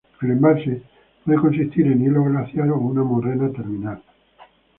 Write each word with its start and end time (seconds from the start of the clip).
El 0.19 0.31
embalse 0.31 0.81
puede 1.23 1.37
consistir 1.37 1.85
en 1.85 1.99
hielo 2.03 2.23
glaciar 2.23 2.67
o 2.71 2.77
una 2.79 3.03
morrena 3.03 3.51
terminal. 3.51 4.01